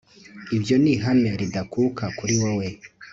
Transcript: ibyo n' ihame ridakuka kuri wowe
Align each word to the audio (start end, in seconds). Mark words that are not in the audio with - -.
ibyo 0.57 0.75
n' 0.83 0.91
ihame 0.93 1.29
ridakuka 1.41 2.03
kuri 2.17 2.33
wowe 2.41 2.67